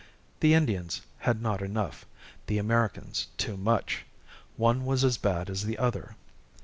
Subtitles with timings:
[0.39, 2.07] The Indians had not enough,
[2.47, 4.03] the Americans, too much.
[4.57, 6.15] One was as bad as the other.